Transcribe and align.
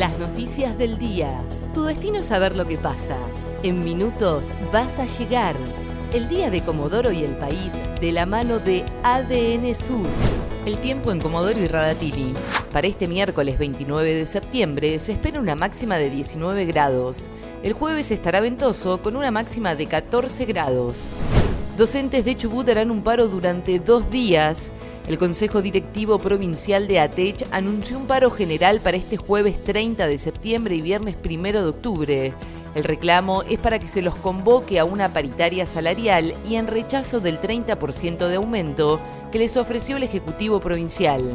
Las 0.00 0.18
noticias 0.18 0.78
del 0.78 0.96
día. 0.96 1.44
Tu 1.74 1.84
destino 1.84 2.20
es 2.20 2.26
saber 2.26 2.56
lo 2.56 2.64
que 2.64 2.78
pasa. 2.78 3.18
En 3.62 3.80
minutos 3.80 4.46
vas 4.72 4.98
a 4.98 5.04
llegar. 5.04 5.54
El 6.14 6.26
día 6.26 6.48
de 6.48 6.62
Comodoro 6.62 7.12
y 7.12 7.22
el 7.22 7.36
país 7.36 7.74
de 8.00 8.10
la 8.10 8.24
mano 8.24 8.60
de 8.60 8.82
ADN 9.02 9.74
Sur. 9.74 10.06
El 10.64 10.80
tiempo 10.80 11.12
en 11.12 11.20
Comodoro 11.20 11.60
y 11.60 11.66
Radatili. 11.66 12.34
Para 12.72 12.86
este 12.86 13.08
miércoles 13.08 13.58
29 13.58 14.14
de 14.14 14.24
septiembre 14.24 14.98
se 15.00 15.12
espera 15.12 15.38
una 15.38 15.54
máxima 15.54 15.98
de 15.98 16.08
19 16.08 16.64
grados. 16.64 17.28
El 17.62 17.74
jueves 17.74 18.10
estará 18.10 18.40
ventoso 18.40 19.02
con 19.02 19.16
una 19.16 19.30
máxima 19.30 19.74
de 19.74 19.84
14 19.84 20.46
grados. 20.46 20.96
Docentes 21.80 22.26
de 22.26 22.36
Chubut 22.36 22.68
harán 22.68 22.90
un 22.90 23.02
paro 23.02 23.26
durante 23.26 23.78
dos 23.78 24.10
días. 24.10 24.70
El 25.08 25.16
Consejo 25.16 25.62
Directivo 25.62 26.18
Provincial 26.18 26.86
de 26.86 27.00
ATECH 27.00 27.46
anunció 27.52 27.96
un 27.96 28.06
paro 28.06 28.30
general 28.30 28.80
para 28.80 28.98
este 28.98 29.16
jueves 29.16 29.64
30 29.64 30.06
de 30.06 30.18
septiembre 30.18 30.74
y 30.74 30.82
viernes 30.82 31.16
1 31.24 31.42
de 31.42 31.64
octubre. 31.66 32.34
El 32.74 32.84
reclamo 32.84 33.44
es 33.44 33.58
para 33.58 33.78
que 33.78 33.86
se 33.86 34.02
los 34.02 34.14
convoque 34.16 34.78
a 34.78 34.84
una 34.84 35.08
paritaria 35.14 35.64
salarial 35.64 36.34
y 36.46 36.56
en 36.56 36.66
rechazo 36.66 37.18
del 37.18 37.40
30% 37.40 38.28
de 38.28 38.36
aumento 38.36 39.00
que 39.32 39.38
les 39.38 39.56
ofreció 39.56 39.96
el 39.96 40.02
Ejecutivo 40.02 40.60
Provincial. 40.60 41.34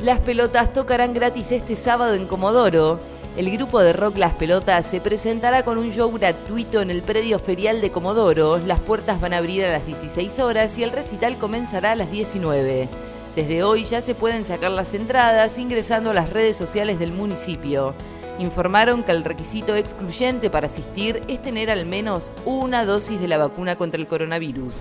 Las 0.00 0.20
pelotas 0.20 0.72
tocarán 0.72 1.12
gratis 1.12 1.52
este 1.52 1.76
sábado 1.76 2.14
en 2.14 2.26
Comodoro. 2.26 3.00
El 3.38 3.52
grupo 3.52 3.78
de 3.78 3.92
rock 3.92 4.18
Las 4.18 4.32
Pelotas 4.32 4.84
se 4.84 5.00
presentará 5.00 5.64
con 5.64 5.78
un 5.78 5.92
show 5.92 6.10
gratuito 6.10 6.82
en 6.82 6.90
el 6.90 7.02
predio 7.02 7.38
ferial 7.38 7.80
de 7.80 7.92
Comodoro. 7.92 8.58
Las 8.58 8.80
puertas 8.80 9.20
van 9.20 9.32
a 9.32 9.36
abrir 9.36 9.64
a 9.64 9.70
las 9.70 9.86
16 9.86 10.40
horas 10.40 10.76
y 10.76 10.82
el 10.82 10.90
recital 10.90 11.38
comenzará 11.38 11.92
a 11.92 11.94
las 11.94 12.10
19. 12.10 12.88
Desde 13.36 13.62
hoy 13.62 13.84
ya 13.84 14.00
se 14.00 14.16
pueden 14.16 14.44
sacar 14.44 14.72
las 14.72 14.92
entradas 14.92 15.56
ingresando 15.56 16.10
a 16.10 16.14
las 16.14 16.30
redes 16.30 16.56
sociales 16.56 16.98
del 16.98 17.12
municipio. 17.12 17.94
Informaron 18.40 19.04
que 19.04 19.12
el 19.12 19.22
requisito 19.22 19.76
excluyente 19.76 20.50
para 20.50 20.66
asistir 20.66 21.22
es 21.28 21.40
tener 21.40 21.70
al 21.70 21.86
menos 21.86 22.32
una 22.44 22.84
dosis 22.84 23.20
de 23.20 23.28
la 23.28 23.38
vacuna 23.38 23.76
contra 23.76 24.00
el 24.00 24.08
coronavirus. 24.08 24.74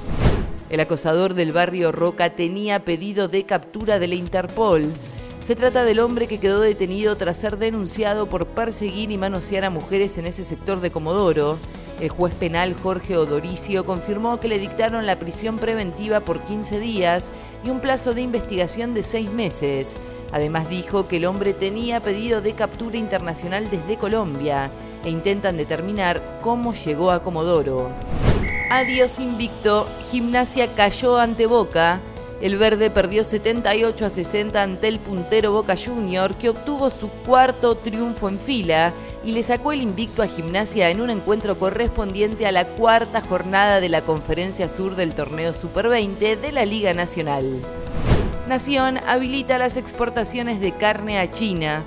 El 0.71 0.79
acosador 0.79 1.35
del 1.35 1.51
barrio 1.51 1.91
Roca 1.91 2.31
tenía 2.31 2.83
pedido 2.83 3.27
de 3.27 3.43
captura 3.43 3.99
de 3.99 4.07
la 4.07 4.15
Interpol. 4.15 4.91
Se 5.47 5.55
trata 5.55 5.85
del 5.85 6.01
hombre 6.01 6.27
que 6.27 6.41
quedó 6.41 6.59
detenido 6.59 7.15
tras 7.15 7.37
ser 7.37 7.57
denunciado 7.57 8.27
por 8.27 8.47
perseguir 8.47 9.11
y 9.11 9.17
manosear 9.17 9.63
a 9.63 9.69
mujeres 9.69 10.17
en 10.17 10.25
ese 10.25 10.43
sector 10.43 10.81
de 10.81 10.91
Comodoro. 10.91 11.57
El 12.01 12.09
juez 12.09 12.35
penal 12.35 12.75
Jorge 12.75 13.15
Odoricio 13.15 13.85
confirmó 13.85 14.41
que 14.41 14.49
le 14.49 14.59
dictaron 14.59 15.05
la 15.05 15.19
prisión 15.19 15.57
preventiva 15.57 16.19
por 16.19 16.41
15 16.41 16.81
días 16.81 17.31
y 17.63 17.69
un 17.69 17.79
plazo 17.79 18.13
de 18.13 18.23
investigación 18.23 18.93
de 18.93 19.03
seis 19.03 19.31
meses. 19.31 19.95
Además 20.33 20.69
dijo 20.69 21.07
que 21.07 21.15
el 21.15 21.25
hombre 21.25 21.53
tenía 21.53 22.01
pedido 22.01 22.41
de 22.41 22.51
captura 22.51 22.97
internacional 22.97 23.69
desde 23.71 23.95
Colombia 23.95 24.69
e 25.05 25.09
intentan 25.09 25.55
determinar 25.55 26.41
cómo 26.41 26.73
llegó 26.73 27.09
a 27.09 27.23
Comodoro. 27.23 27.89
Adiós 28.69 29.17
invicto, 29.21 29.87
Gimnasia 30.11 30.75
cayó 30.75 31.17
ante 31.17 31.45
Boca. 31.45 32.01
El 32.39 32.57
verde 32.57 32.91
perdió 32.91 33.23
78 33.23 34.05
a 34.05 34.09
60 34.09 34.61
ante 34.61 34.87
el 34.87 34.99
puntero 34.99 35.51
Boca 35.53 35.75
Junior, 35.75 36.35
que 36.35 36.49
obtuvo 36.49 36.91
su 36.91 37.09
cuarto 37.25 37.73
triunfo 37.73 38.29
en 38.29 38.37
fila 38.37 38.93
y 39.23 39.31
le 39.31 39.41
sacó 39.41 39.71
el 39.71 39.81
invicto 39.81 40.21
a 40.21 40.27
Gimnasia 40.27 40.91
en 40.91 41.01
un 41.01 41.09
encuentro 41.09 41.57
correspondiente 41.57 42.45
a 42.45 42.51
la 42.51 42.67
cuarta 42.67 43.21
jornada 43.21 43.79
de 43.79 43.89
la 43.89 44.03
Conferencia 44.03 44.69
Sur 44.69 44.95
del 44.95 45.13
torneo 45.13 45.51
Super 45.55 45.87
20 45.87 46.35
de 46.35 46.51
la 46.51 46.63
Liga 46.65 46.93
Nacional. 46.93 47.59
Nación 48.47 48.99
habilita 49.07 49.57
las 49.57 49.75
exportaciones 49.75 50.61
de 50.61 50.73
carne 50.73 51.17
a 51.17 51.31
China. 51.31 51.85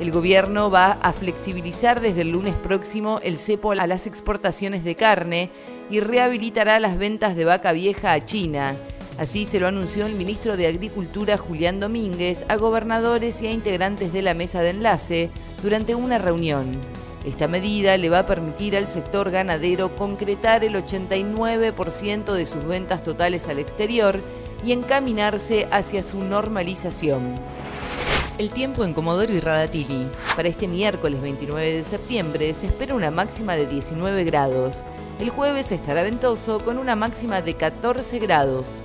El 0.00 0.10
gobierno 0.10 0.68
va 0.68 0.98
a 1.00 1.12
flexibilizar 1.12 2.00
desde 2.00 2.22
el 2.22 2.32
lunes 2.32 2.56
próximo 2.56 3.20
el 3.22 3.38
cepo 3.38 3.70
a 3.70 3.86
las 3.86 4.08
exportaciones 4.08 4.82
de 4.82 4.96
carne 4.96 5.50
y 5.90 6.00
rehabilitará 6.00 6.80
las 6.80 6.98
ventas 6.98 7.36
de 7.36 7.44
vaca 7.44 7.70
vieja 7.70 8.12
a 8.12 8.24
China. 8.24 8.74
Así 9.18 9.44
se 9.44 9.60
lo 9.60 9.66
anunció 9.66 10.06
el 10.06 10.14
ministro 10.14 10.56
de 10.56 10.66
Agricultura 10.66 11.36
Julián 11.36 11.80
Domínguez 11.80 12.44
a 12.48 12.56
gobernadores 12.56 13.42
y 13.42 13.46
a 13.46 13.52
integrantes 13.52 14.12
de 14.12 14.22
la 14.22 14.34
mesa 14.34 14.62
de 14.62 14.70
enlace 14.70 15.30
durante 15.62 15.94
una 15.94 16.18
reunión. 16.18 16.78
Esta 17.24 17.46
medida 17.46 17.96
le 17.96 18.08
va 18.08 18.20
a 18.20 18.26
permitir 18.26 18.76
al 18.76 18.88
sector 18.88 19.30
ganadero 19.30 19.94
concretar 19.94 20.64
el 20.64 20.74
89% 20.74 22.32
de 22.32 22.46
sus 22.46 22.64
ventas 22.64 23.04
totales 23.04 23.46
al 23.48 23.58
exterior 23.60 24.18
y 24.64 24.72
encaminarse 24.72 25.68
hacia 25.70 26.02
su 26.02 26.18
normalización. 26.18 27.36
El 28.38 28.50
tiempo 28.50 28.82
en 28.82 28.94
Comodoro 28.94 29.32
y 29.32 29.40
Radatili. 29.40 30.08
Para 30.34 30.48
este 30.48 30.66
miércoles 30.66 31.20
29 31.20 31.74
de 31.74 31.84
septiembre 31.84 32.54
se 32.54 32.66
espera 32.66 32.94
una 32.94 33.10
máxima 33.10 33.54
de 33.54 33.66
19 33.66 34.24
grados. 34.24 34.82
El 35.20 35.30
jueves 35.30 35.70
estará 35.70 36.02
ventoso 36.02 36.64
con 36.64 36.78
una 36.78 36.96
máxima 36.96 37.42
de 37.42 37.54
14 37.54 38.18
grados. 38.18 38.84